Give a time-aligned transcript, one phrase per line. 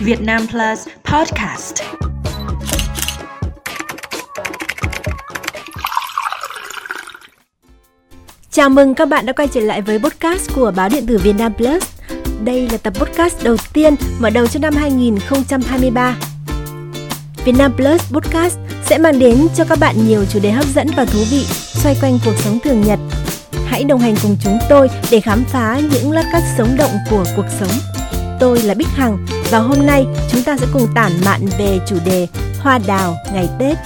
[0.00, 1.74] Việt Nam Plus Podcast.
[8.50, 11.32] Chào mừng các bạn đã quay trở lại với podcast của báo điện tử Việt
[11.38, 11.82] Nam Plus.
[12.44, 16.16] Đây là tập podcast đầu tiên mở đầu cho năm 2023.
[17.44, 20.86] Việt Nam Plus Podcast sẽ mang đến cho các bạn nhiều chủ đề hấp dẫn
[20.96, 21.44] và thú vị
[21.74, 22.98] xoay quanh cuộc sống thường nhật.
[23.66, 27.24] Hãy đồng hành cùng chúng tôi để khám phá những lát cắt sống động của
[27.36, 27.72] cuộc sống.
[28.40, 31.96] Tôi là Bích Hằng và hôm nay, chúng ta sẽ cùng tản mạn về chủ
[32.04, 32.26] đề
[32.60, 33.78] Hoa đào ngày Tết.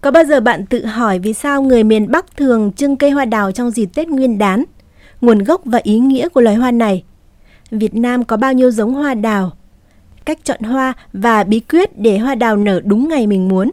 [0.00, 3.24] Có bao giờ bạn tự hỏi vì sao người miền Bắc thường trưng cây hoa
[3.24, 4.64] đào trong dịp Tết Nguyên đán?
[5.20, 7.04] Nguồn gốc và ý nghĩa của loài hoa này?
[7.70, 9.52] Việt Nam có bao nhiêu giống hoa đào?
[10.24, 13.70] Cách chọn hoa và bí quyết để hoa đào nở đúng ngày mình muốn?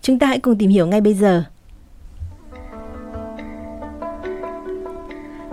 [0.00, 1.44] Chúng ta hãy cùng tìm hiểu ngay bây giờ.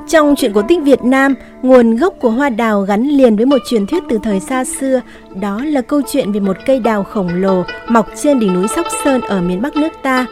[0.08, 3.58] Trong truyện cổ tích Việt Nam, nguồn gốc của hoa đào gắn liền với một
[3.70, 5.02] truyền thuyết từ thời xa xưa,
[5.36, 8.86] đó là câu chuyện về một cây đào khổng lồ mọc trên đỉnh núi Sóc
[9.04, 10.26] Sơn ở miền Bắc nước ta.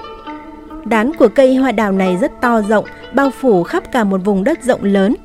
[0.85, 4.43] Đán của cây hoa đào này rất to rộng, bao phủ khắp cả một vùng
[4.43, 5.15] đất rộng lớn.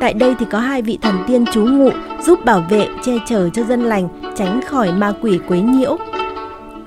[0.00, 1.90] Tại đây thì có hai vị thần tiên trú ngụ
[2.22, 5.96] giúp bảo vệ, che chở cho dân lành, tránh khỏi ma quỷ quấy nhiễu.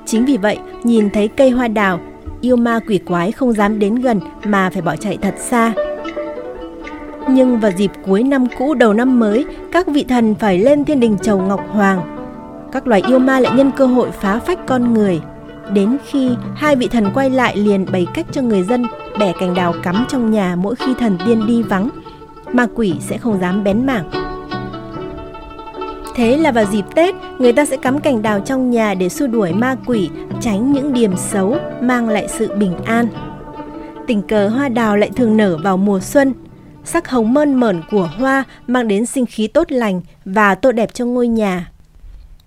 [0.05, 1.99] Chính vì vậy, nhìn thấy cây hoa đào,
[2.41, 5.73] yêu ma quỷ quái không dám đến gần mà phải bỏ chạy thật xa.
[7.29, 10.99] Nhưng vào dịp cuối năm cũ đầu năm mới, các vị thần phải lên thiên
[10.99, 12.01] đình chầu Ngọc Hoàng.
[12.71, 15.21] Các loài yêu ma lại nhân cơ hội phá phách con người.
[15.73, 18.85] Đến khi hai vị thần quay lại liền bày cách cho người dân
[19.19, 21.89] bẻ cành đào cắm trong nhà mỗi khi thần tiên đi vắng,
[22.53, 24.09] ma quỷ sẽ không dám bén mảng.
[26.15, 29.27] Thế là vào dịp Tết, người ta sẽ cắm cành đào trong nhà để xua
[29.27, 30.09] đuổi ma quỷ,
[30.41, 33.07] tránh những điểm xấu, mang lại sự bình an.
[34.07, 36.33] Tình cờ hoa đào lại thường nở vào mùa xuân,
[36.85, 40.93] sắc hồng mơn mởn của hoa mang đến sinh khí tốt lành và tô đẹp
[40.93, 41.71] cho ngôi nhà.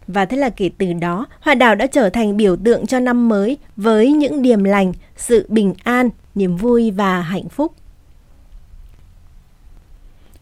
[0.06, 3.29] Và thế là kể từ đó, hoa đào đã trở thành biểu tượng cho năm
[3.29, 7.73] mới với những điềm lành, sự bình an, niềm vui và hạnh phúc.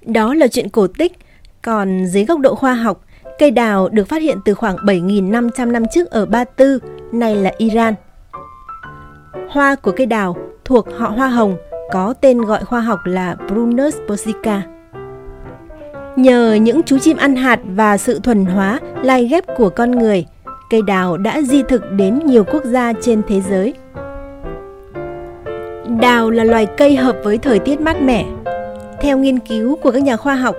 [0.02, 1.12] Đó là chuyện cổ tích,
[1.62, 3.04] còn dưới góc độ khoa học,
[3.38, 6.78] cây đào được phát hiện từ khoảng 7.500 năm trước ở Ba Tư,
[7.12, 7.94] nay là Iran.
[9.50, 11.56] Hoa của cây đào thuộc họ hoa hồng
[11.92, 14.62] có tên gọi khoa học là Prunus persica.
[16.16, 20.26] Nhờ những chú chim ăn hạt và sự thuần hóa, lai ghép của con người,
[20.70, 23.74] cây đào đã di thực đến nhiều quốc gia trên thế giới.
[26.00, 28.24] Đào là loài cây hợp với thời tiết mát mẻ.
[29.00, 30.56] Theo nghiên cứu của các nhà khoa học,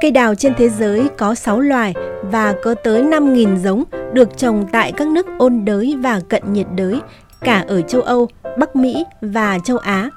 [0.00, 4.66] cây đào trên thế giới có 6 loài và có tới 5.000 giống được trồng
[4.72, 7.00] tại các nước ôn đới và cận nhiệt đới,
[7.40, 10.10] cả ở châu Âu, Bắc Mỹ và châu Á.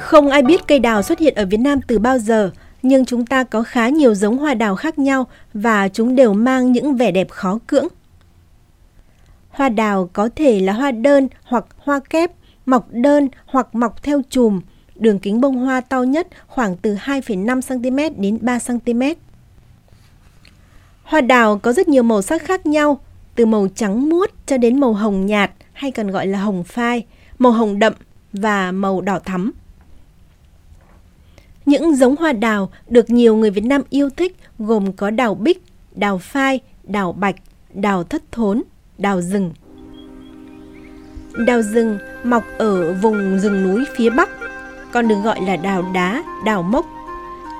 [0.00, 2.50] Không ai biết cây đào xuất hiện ở Việt Nam từ bao giờ,
[2.82, 6.72] nhưng chúng ta có khá nhiều giống hoa đào khác nhau và chúng đều mang
[6.72, 7.88] những vẻ đẹp khó cưỡng.
[9.48, 12.30] Hoa đào có thể là hoa đơn hoặc hoa kép,
[12.66, 14.60] mọc đơn hoặc mọc theo chùm,
[14.96, 19.02] đường kính bông hoa to nhất khoảng từ 2,5 cm đến 3 cm.
[21.02, 23.00] Hoa đào có rất nhiều màu sắc khác nhau,
[23.34, 27.04] từ màu trắng muốt cho đến màu hồng nhạt hay còn gọi là hồng phai,
[27.38, 27.92] màu hồng đậm
[28.32, 29.52] và màu đỏ thắm.
[31.66, 35.62] Những giống hoa đào được nhiều người Việt Nam yêu thích gồm có đào bích,
[35.94, 37.36] đào phai, đào bạch,
[37.74, 38.62] đào thất thốn,
[38.98, 39.52] đào rừng.
[41.46, 44.30] Đào rừng mọc ở vùng rừng núi phía Bắc,
[44.92, 46.86] còn được gọi là đào đá, đào mốc.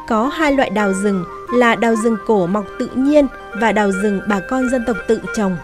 [0.08, 3.26] Có hai loại đào rừng là đào rừng cổ mọc tự nhiên
[3.60, 5.56] và đào rừng bà con dân tộc tự trồng.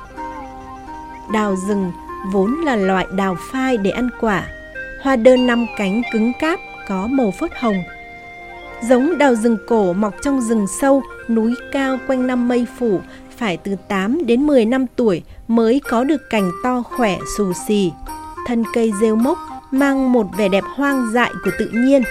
[1.32, 1.92] Đào rừng
[2.32, 4.46] vốn là loại đào phai để ăn quả,
[5.02, 7.76] hoa đơn năm cánh cứng cáp có màu phớt hồng,
[8.88, 13.00] Giống đào rừng cổ mọc trong rừng sâu, núi cao quanh năm mây phủ,
[13.36, 17.92] phải từ 8 đến 10 năm tuổi mới có được cành to khỏe xù xì.
[18.46, 19.38] Thân cây rêu mốc
[19.70, 22.02] mang một vẻ đẹp hoang dại của tự nhiên.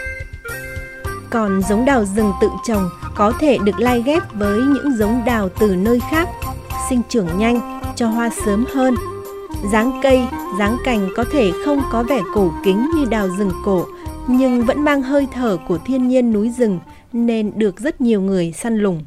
[1.29, 5.49] Còn giống đào rừng tự trồng có thể được lai ghép với những giống đào
[5.59, 6.29] từ nơi khác,
[6.89, 8.95] sinh trưởng nhanh, cho hoa sớm hơn.
[9.71, 10.21] Dáng cây,
[10.59, 13.85] dáng cành có thể không có vẻ cổ kính như đào rừng cổ,
[14.31, 16.79] nhưng vẫn mang hơi thở của thiên nhiên núi rừng
[17.13, 19.05] nên được rất nhiều người săn lùng.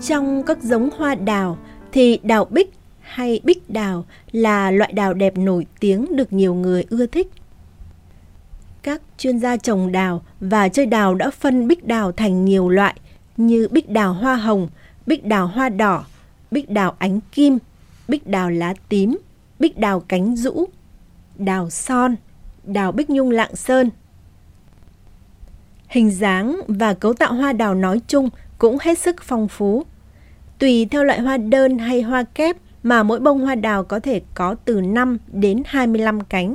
[0.00, 1.58] Trong các giống hoa đào
[1.92, 2.70] thì đào bích
[3.06, 7.28] hay bích đào là loại đào đẹp nổi tiếng được nhiều người ưa thích.
[8.82, 12.94] Các chuyên gia trồng đào và chơi đào đã phân bích đào thành nhiều loại
[13.36, 14.68] như bích đào hoa hồng,
[15.06, 16.04] bích đào hoa đỏ,
[16.50, 17.58] bích đào ánh kim,
[18.08, 19.18] bích đào lá tím,
[19.58, 20.64] bích đào cánh rũ,
[21.38, 22.16] đào son,
[22.64, 23.90] đào bích nhung lạng sơn.
[25.88, 29.84] Hình dáng và cấu tạo hoa đào nói chung cũng hết sức phong phú.
[30.58, 34.20] Tùy theo loại hoa đơn hay hoa kép mà mỗi bông hoa đào có thể
[34.34, 36.54] có từ 5 đến 25 cánh.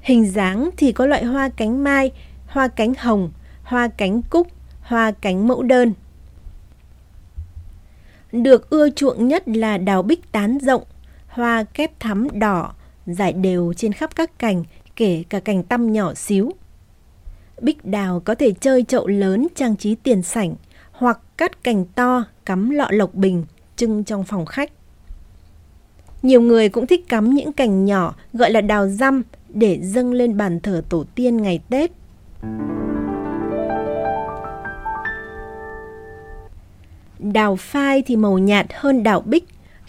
[0.00, 2.12] Hình dáng thì có loại hoa cánh mai,
[2.46, 3.32] hoa cánh hồng,
[3.62, 4.48] hoa cánh cúc,
[4.80, 5.92] hoa cánh mẫu đơn.
[8.32, 10.82] Được ưa chuộng nhất là đào bích tán rộng,
[11.28, 12.74] hoa kép thắm đỏ,
[13.06, 14.64] rải đều trên khắp các cành,
[14.96, 16.50] kể cả cành tăm nhỏ xíu.
[17.60, 20.54] Bích đào có thể chơi chậu lớn trang trí tiền sảnh
[20.92, 23.44] hoặc cắt cành to cắm lọ lộc bình
[23.76, 24.70] trưng trong phòng khách.
[26.24, 30.36] Nhiều người cũng thích cắm những cành nhỏ gọi là đào răm để dâng lên
[30.36, 31.90] bàn thờ tổ tiên ngày Tết.
[37.18, 39.44] Đào phai thì màu nhạt hơn đào bích,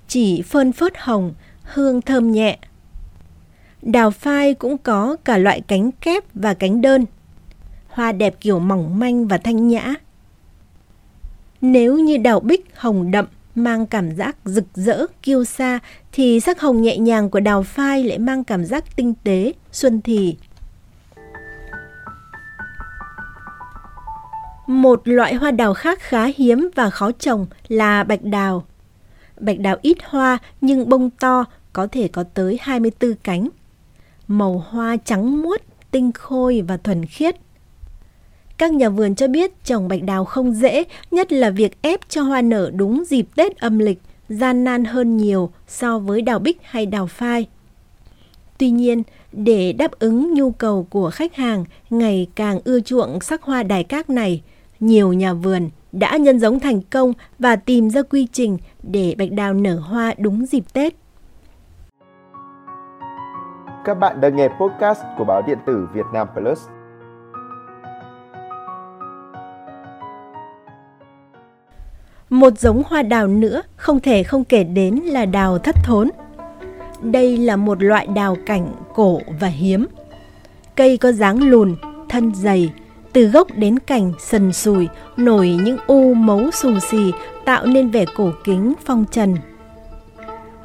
[0.08, 1.34] chỉ phơn phớt hồng,
[1.64, 2.58] hương thơm nhẹ.
[3.82, 7.06] Đào phai cũng có cả loại cánh kép và cánh đơn.
[7.88, 9.94] Hoa đẹp kiểu mỏng manh và thanh nhã.
[11.62, 15.80] Nếu như đào bích hồng đậm mang cảm giác rực rỡ, kiêu sa
[16.12, 20.02] thì sắc hồng nhẹ nhàng của đào phai lại mang cảm giác tinh tế, xuân
[20.02, 20.38] thì.
[24.68, 28.66] Một loại hoa đào khác khá hiếm và khó trồng là bạch đào.
[29.40, 33.50] Bạch đào ít hoa nhưng bông to, có thể có tới 24 cánh.
[34.28, 35.62] Màu hoa trắng muốt,
[35.92, 37.36] tinh khôi và thuần khiết.
[38.58, 42.22] Các nhà vườn cho biết trồng bạch đào không dễ, nhất là việc ép cho
[42.22, 46.58] hoa nở đúng dịp Tết âm lịch, gian nan hơn nhiều so với đào bích
[46.64, 47.48] hay đào phai.
[48.58, 53.44] Tuy nhiên, để đáp ứng nhu cầu của khách hàng ngày càng ưa chuộng sắc
[53.44, 54.42] hoa đài cát này,
[54.80, 59.32] nhiều nhà vườn đã nhân giống thành công và tìm ra quy trình để bạch
[59.32, 60.94] đào nở hoa đúng dịp Tết.
[63.86, 66.60] Các bạn đang nghe podcast của báo điện tử Việt Nam Plus.
[72.30, 76.10] Một giống hoa đào nữa không thể không kể đến là đào thất thốn.
[77.02, 79.86] Đây là một loại đào cảnh cổ và hiếm.
[80.76, 81.76] Cây có dáng lùn,
[82.10, 82.72] thân dày,
[83.14, 84.88] từ gốc đến cành sần sùi,
[85.18, 87.12] nổi những u mấu xù xì
[87.46, 89.36] tạo nên vẻ cổ kính phong trần.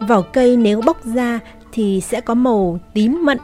[0.08, 1.40] Vỏ cây nếu bóc ra
[1.72, 3.38] thì sẽ có màu tím mận,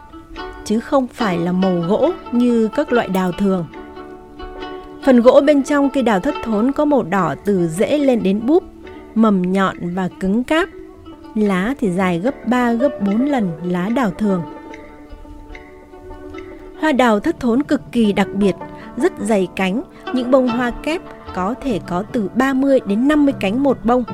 [0.64, 3.66] chứ không phải là màu gỗ như các loại đào thường.
[5.06, 8.46] Phần gỗ bên trong cây đào thất thốn có màu đỏ từ rễ lên đến
[8.46, 8.64] búp,
[9.14, 10.68] mầm nhọn và cứng cáp.
[11.34, 14.42] Lá thì dài gấp 3 gấp 4 lần lá đào thường.
[16.80, 18.54] Hoa đào thất thốn cực kỳ đặc biệt,
[18.96, 19.82] rất dày cánh,
[20.14, 21.02] những bông hoa kép
[21.34, 24.04] có thể có từ 30 đến 50 cánh một bông.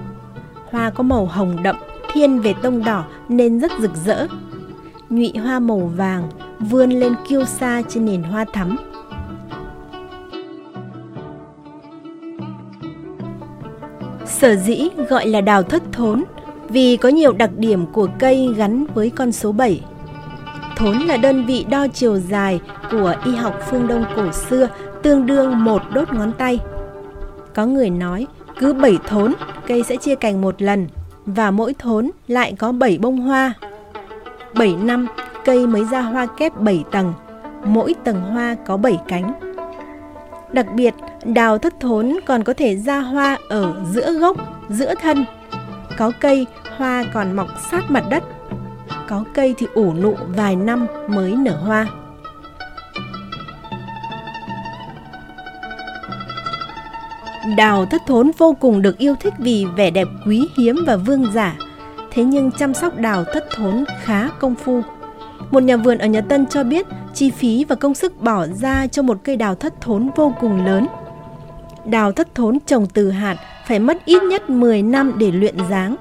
[0.71, 1.77] Hoa có màu hồng đậm,
[2.13, 4.27] thiên về tông đỏ nên rất rực rỡ.
[5.11, 6.29] Nhụy hoa màu vàng
[6.61, 8.92] vươn lên kiêu sa trên nền hoa thắm.
[14.33, 16.25] Sở dĩ gọi là đào thất thốn
[16.69, 19.81] vì có nhiều đặc điểm của cây gắn với con số 7.
[20.77, 24.69] Thốn là đơn vị đo chiều dài của y học phương Đông cổ xưa
[25.03, 26.59] tương đương một đốt ngón tay.
[27.55, 28.27] Có người nói
[28.59, 29.33] cứ 7 thốn
[29.67, 30.87] cây sẽ chia cành một lần
[31.27, 33.55] và mỗi thốn lại có 7 bông hoa.
[34.55, 35.07] 7 năm
[35.45, 37.13] cây mới ra hoa kép 7 tầng,
[37.65, 39.33] mỗi tầng hoa có 7 cánh.
[40.53, 44.37] Đặc biệt, đào thất thốn còn có thể ra hoa ở giữa gốc,
[44.69, 45.25] giữa thân.
[45.99, 48.23] Có cây, hoa còn mọc sát mặt đất.
[49.09, 51.87] Có cây thì ủ nụ vài năm mới nở hoa.
[57.57, 61.27] Đào thất thốn vô cùng được yêu thích vì vẻ đẹp quý hiếm và vương
[61.33, 61.57] giả.
[62.11, 64.83] Thế nhưng chăm sóc đào thất thốn khá công phu.
[65.51, 68.87] Một nhà vườn ở Nhật Tân cho biết chi phí và công sức bỏ ra
[68.87, 70.87] cho một cây đào thất thốn vô cùng lớn.
[71.85, 73.37] Đào thất thốn trồng từ hạt
[73.67, 75.97] phải mất ít nhất 10 năm để luyện dáng.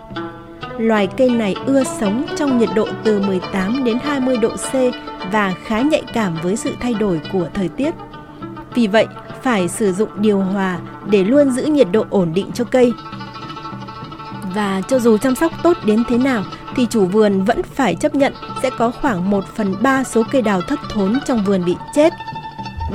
[0.78, 4.74] Loài cây này ưa sống trong nhiệt độ từ 18 đến 20 độ C
[5.32, 7.94] và khá nhạy cảm với sự thay đổi của thời tiết.
[8.76, 9.08] Vì vậy,
[9.42, 12.94] phải sử dụng điều hòa để luôn giữ nhiệt độ ổn định cho cây.
[14.56, 16.44] Và cho dù chăm sóc tốt đến thế nào
[16.76, 18.34] thì chủ vườn vẫn phải chấp nhận
[18.64, 22.14] sẽ có khoảng 1 phần 3 số cây đào thất thốn trong vườn bị chết.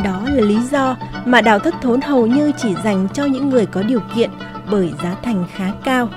[0.05, 3.67] Đó là lý do mà đào thất thốn hầu như chỉ dành cho những người
[3.67, 4.31] có điều kiện
[4.71, 6.09] bởi giá thành khá cao.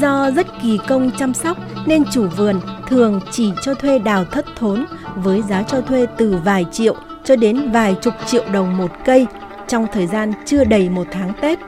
[0.00, 4.46] Do rất kỳ công chăm sóc nên chủ vườn thường chỉ cho thuê đào thất
[4.56, 4.84] thốn
[5.16, 9.26] với giá cho thuê từ vài triệu cho đến vài chục triệu đồng một cây
[9.68, 11.58] trong thời gian chưa đầy một tháng Tết.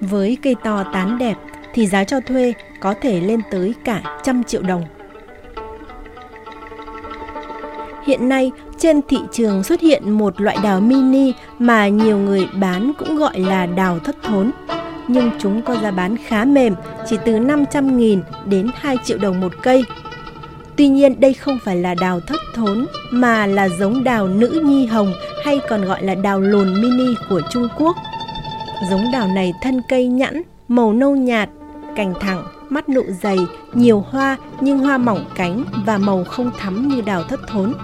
[0.00, 1.34] Với cây to tán đẹp
[1.74, 4.84] thì giá cho thuê có thể lên tới cả trăm triệu đồng.
[8.10, 12.92] Hiện nay, trên thị trường xuất hiện một loại đào mini mà nhiều người bán
[12.98, 14.50] cũng gọi là đào thất thốn.
[15.08, 16.74] Nhưng chúng có giá bán khá mềm,
[17.08, 19.84] chỉ từ 500.000 đến 2 triệu đồng một cây.
[20.76, 24.86] Tuy nhiên đây không phải là đào thất thốn mà là giống đào nữ nhi
[24.86, 25.12] hồng
[25.44, 27.96] hay còn gọi là đào lồn mini của Trung Quốc.
[28.90, 31.48] Giống đào này thân cây nhẵn, màu nâu nhạt,
[31.96, 33.38] cành thẳng, mắt nụ dày,
[33.74, 37.74] nhiều hoa nhưng hoa mỏng cánh và màu không thắm như đào thất thốn.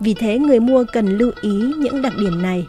[0.00, 2.66] Vì thế người mua cần lưu ý những đặc điểm này.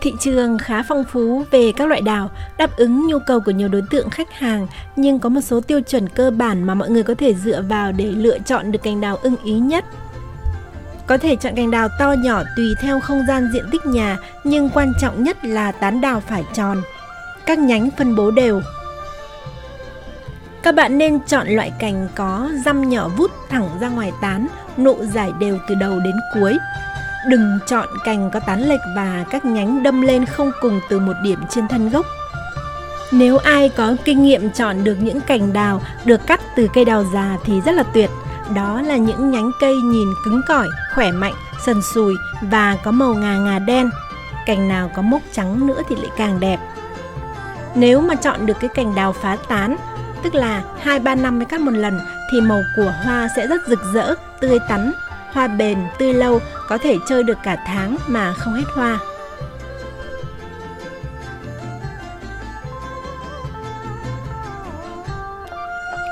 [0.00, 3.68] Thị trường khá phong phú về các loại đào, đáp ứng nhu cầu của nhiều
[3.68, 4.66] đối tượng khách hàng,
[4.96, 7.92] nhưng có một số tiêu chuẩn cơ bản mà mọi người có thể dựa vào
[7.92, 9.84] để lựa chọn được cành đào ưng ý nhất.
[11.06, 14.70] Có thể chọn cành đào to nhỏ tùy theo không gian diện tích nhà, nhưng
[14.70, 16.82] quan trọng nhất là tán đào phải tròn.
[17.46, 18.60] Các nhánh phân bố đều.
[20.62, 24.46] Các bạn nên chọn loại cành có răm nhỏ vút thẳng ra ngoài tán,
[24.78, 26.58] nụ giải đều từ đầu đến cuối.
[27.28, 31.12] Đừng chọn cành có tán lệch và các nhánh đâm lên không cùng từ một
[31.22, 32.06] điểm trên thân gốc.
[33.12, 37.04] Nếu ai có kinh nghiệm chọn được những cành đào được cắt từ cây đào
[37.14, 38.10] già thì rất là tuyệt.
[38.54, 41.34] Đó là những nhánh cây nhìn cứng cỏi, khỏe mạnh,
[41.66, 43.90] sần sùi và có màu ngà ngà đen.
[44.46, 46.58] Cành nào có mốc trắng nữa thì lại càng đẹp.
[47.78, 49.76] Nếu mà chọn được cái cành đào phá tán,
[50.22, 53.78] tức là 2-3 năm mới cắt một lần thì màu của hoa sẽ rất rực
[53.94, 54.92] rỡ, tươi tắn,
[55.32, 58.98] hoa bền, tươi lâu, có thể chơi được cả tháng mà không hết hoa.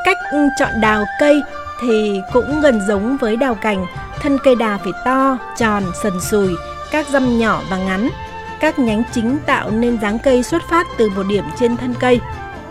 [0.05, 0.19] Cách
[0.59, 1.43] chọn đào cây
[1.81, 3.87] thì cũng gần giống với đào cành,
[4.21, 6.55] thân cây đào phải to, tròn, sần sùi,
[6.91, 8.09] các răm nhỏ và ngắn.
[8.65, 12.21] Các nhánh chính tạo nên dáng cây xuất phát từ một điểm trên thân cây.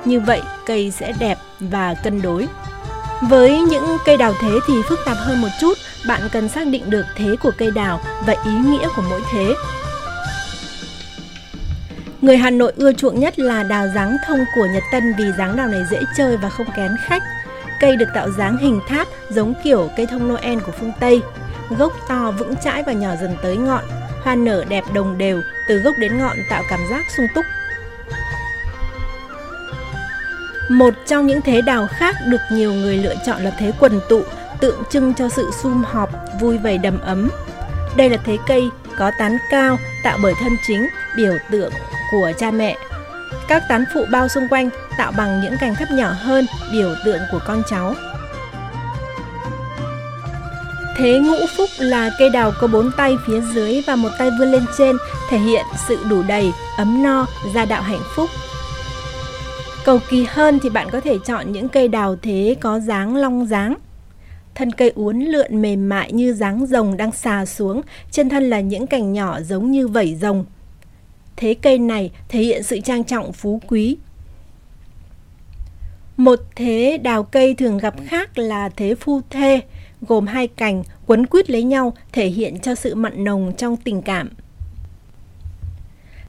[0.05, 2.47] Như vậy cây sẽ đẹp và cân đối.
[3.21, 5.73] Với những cây đào thế thì phức tạp hơn một chút,
[6.07, 9.53] bạn cần xác định được thế của cây đào và ý nghĩa của mỗi thế.
[12.21, 15.55] Người Hà Nội ưa chuộng nhất là đào dáng thông của Nhật Tân vì dáng
[15.55, 17.23] đào này dễ chơi và không kén khách.
[17.79, 21.21] Cây được tạo dáng hình tháp giống kiểu cây thông Noel của phương Tây.
[21.69, 23.83] Gốc to vững chãi và nhỏ dần tới ngọn.
[24.23, 27.45] Hoa nở đẹp đồng đều, từ gốc đến ngọn tạo cảm giác sung túc.
[30.69, 34.23] Một trong những thế đào khác được nhiều người lựa chọn là thế quần tụ,
[34.59, 37.29] tượng trưng cho sự sum họp, vui vầy đầm ấm.
[37.97, 41.71] Đây là thế cây có tán cao tạo bởi thân chính, biểu tượng
[42.11, 42.77] của cha mẹ.
[43.47, 47.19] Các tán phụ bao xung quanh tạo bằng những cành thấp nhỏ hơn, biểu tượng
[47.31, 47.93] của con cháu.
[50.97, 54.51] Thế ngũ phúc là cây đào có bốn tay phía dưới và một tay vươn
[54.51, 54.95] lên trên,
[55.29, 58.29] thể hiện sự đủ đầy, ấm no, gia đạo hạnh phúc.
[59.85, 63.45] Cầu kỳ hơn thì bạn có thể chọn những cây đào thế có dáng long
[63.45, 63.75] dáng.
[64.55, 67.81] Thân cây uốn lượn mềm mại như dáng rồng đang xà xuống,
[68.11, 70.45] trên thân là những cành nhỏ giống như vảy rồng.
[71.35, 73.97] Thế cây này thể hiện sự trang trọng phú quý.
[76.17, 79.61] Một thế đào cây thường gặp khác là thế phu thê,
[80.07, 84.01] gồm hai cành quấn quýt lấy nhau thể hiện cho sự mặn nồng trong tình
[84.01, 84.29] cảm.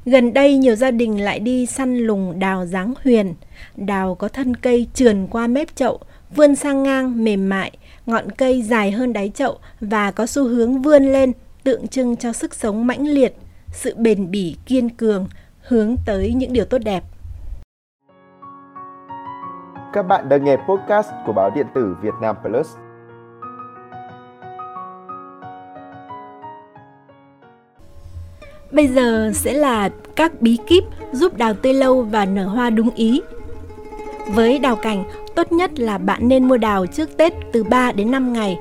[0.07, 3.35] Gần đây nhiều gia đình lại đi săn lùng đào dáng huyền.
[3.77, 6.01] Đào có thân cây trườn qua mép chậu,
[6.37, 7.73] vươn sang ngang mềm mại,
[8.07, 11.33] ngọn cây dài hơn đáy chậu và có xu hướng vươn lên,
[11.65, 13.37] tượng trưng cho sức sống mãnh liệt,
[13.73, 15.27] sự bền bỉ kiên cường,
[15.61, 17.03] hướng tới những điều tốt đẹp.
[19.93, 22.69] Các bạn đang nghe podcast của báo điện tử Việt Nam Plus.
[28.75, 32.91] Bây giờ sẽ là các bí kíp giúp đào tươi lâu và nở hoa đúng
[32.95, 33.21] ý.
[34.35, 35.05] Với đào cảnh,
[35.35, 38.59] tốt nhất là bạn nên mua đào trước Tết từ 3 đến 5 ngày,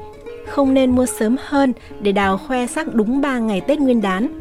[0.47, 4.39] không nên mua sớm hơn để đào khoe sắc đúng 3 ngày Tết Nguyên đán.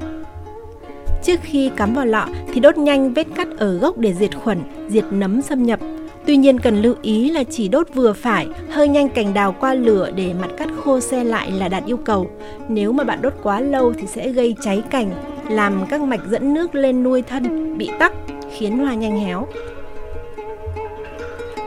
[1.22, 4.60] Trước khi cắm vào lọ thì đốt nhanh vết cắt ở gốc để diệt khuẩn,
[4.88, 5.80] diệt nấm xâm nhập.
[6.26, 9.74] Tuy nhiên cần lưu ý là chỉ đốt vừa phải, hơi nhanh cành đào qua
[9.74, 12.30] lửa để mặt cắt khô xe lại là đạt yêu cầu.
[12.68, 15.10] Nếu mà bạn đốt quá lâu thì sẽ gây cháy cành,
[15.48, 18.12] làm các mạch dẫn nước lên nuôi thân bị tắc,
[18.56, 19.46] khiến hoa nhanh héo.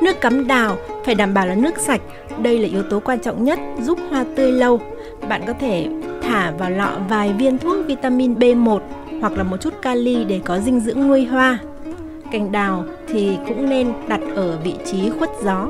[0.02, 2.02] Nước cắm đào phải đảm bảo là nước sạch,
[2.38, 4.82] đây là yếu tố quan trọng nhất giúp hoa tươi lâu.
[5.30, 5.88] Bạn có thể
[6.22, 8.80] thả vào lọ vài viên thuốc vitamin B1
[9.22, 11.60] hoặc là một chút kali để có dinh dưỡng nuôi hoa.
[12.32, 15.68] Cành đào thì cũng nên đặt ở vị trí khuất gió.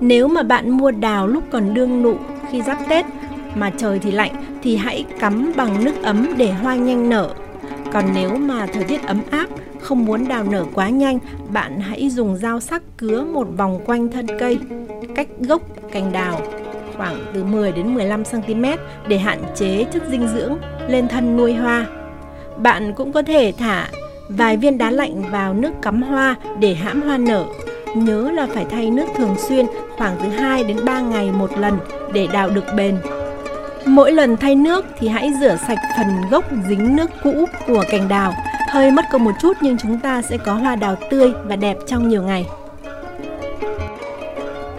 [0.00, 2.14] Nếu mà bạn mua đào lúc còn đương nụ
[2.50, 3.06] khi giáp Tết
[3.54, 4.32] mà trời thì lạnh
[4.66, 7.34] thì hãy cắm bằng nước ấm để hoa nhanh nở.
[7.92, 9.46] Còn nếu mà thời tiết ấm áp,
[9.80, 11.18] không muốn đào nở quá nhanh,
[11.48, 14.58] bạn hãy dùng dao sắc cứa một vòng quanh thân cây,
[15.14, 16.40] cách gốc cành đào
[16.96, 18.64] khoảng từ 10 đến 15 cm
[19.08, 20.56] để hạn chế chất dinh dưỡng
[20.88, 21.86] lên thân nuôi hoa.
[22.56, 23.88] Bạn cũng có thể thả
[24.28, 27.44] vài viên đá lạnh vào nước cắm hoa để hãm hoa nở.
[27.94, 31.78] Nhớ là phải thay nước thường xuyên khoảng từ 2 đến 3 ngày một lần
[32.12, 32.96] để đào được bền.
[33.86, 38.08] Mỗi lần thay nước thì hãy rửa sạch phần gốc dính nước cũ của cành
[38.08, 38.34] đào.
[38.70, 41.76] Hơi mất công một chút nhưng chúng ta sẽ có hoa đào tươi và đẹp
[41.86, 42.46] trong nhiều ngày.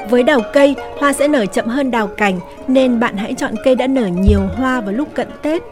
[0.09, 3.75] Với đào cây, hoa sẽ nở chậm hơn đào cành nên bạn hãy chọn cây
[3.75, 5.63] đã nở nhiều hoa vào lúc cận Tết.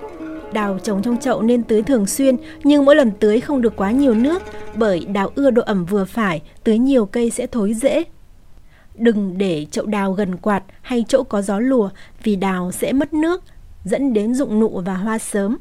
[0.54, 3.92] Đào trồng trong chậu nên tưới thường xuyên nhưng mỗi lần tưới không được quá
[3.92, 4.44] nhiều nước
[4.76, 8.04] bởi đào ưa độ ẩm vừa phải, tưới nhiều cây sẽ thối rễ.
[8.98, 11.90] Đừng để chậu đào gần quạt hay chỗ có gió lùa
[12.24, 13.44] vì đào sẽ mất nước,
[13.86, 15.58] dẫn đến rụng nụ và hoa sớm.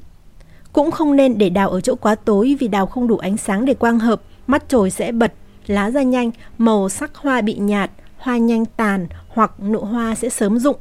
[0.72, 3.64] Cũng không nên để đào ở chỗ quá tối vì đào không đủ ánh sáng
[3.64, 5.32] để quang hợp, mắt trồi sẽ bật,
[5.66, 10.28] lá ra nhanh, màu sắc hoa bị nhạt, hoa nhanh tàn hoặc nụ hoa sẽ
[10.28, 10.76] sớm rụng.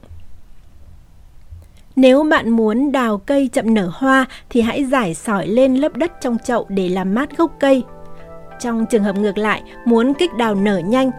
[1.95, 6.11] Nếu bạn muốn đào cây chậm nở hoa thì hãy giải sỏi lên lớp đất
[6.21, 7.83] trong chậu để làm mát gốc cây.
[8.59, 11.11] Trong trường hợp ngược lại, muốn kích đào nở nhanh,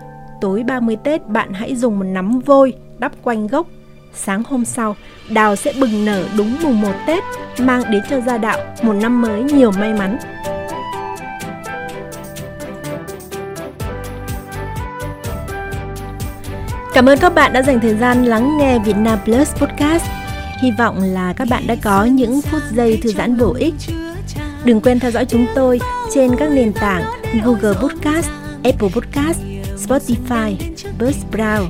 [0.44, 3.66] tối 30 Tết bạn hãy dùng một nắm vôi đắp quanh gốc.
[4.14, 4.96] Sáng hôm sau,
[5.30, 7.24] đào sẽ bừng nở đúng mùng 1 Tết,
[7.58, 10.18] mang đến cho gia đạo một năm mới nhiều may mắn.
[16.94, 20.04] Cảm ơn các bạn đã dành thời gian lắng nghe Việt Nam Plus Podcast.
[20.62, 23.74] Hy vọng là các bạn đã có những phút giây thư giãn bổ ích.
[24.64, 25.80] Đừng quên theo dõi chúng tôi
[26.14, 27.02] trên các nền tảng
[27.44, 28.30] Google Podcast,
[28.64, 29.38] Apple Podcast,
[29.88, 30.56] Spotify,
[30.98, 31.66] Buzzsprout.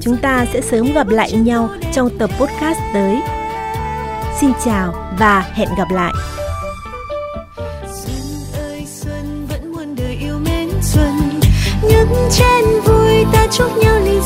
[0.00, 3.16] Chúng ta sẽ sớm gặp lại nhau trong tập podcast tới.
[4.40, 6.12] Xin chào và hẹn gặp lại.
[7.92, 8.16] Xuân
[8.54, 11.12] ơi xuân vẫn muôn đời yêu mến xuân.
[11.82, 14.20] Những trên vui ta chúc nhau ly